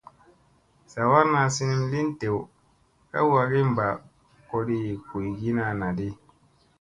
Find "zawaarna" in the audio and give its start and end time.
0.93-1.41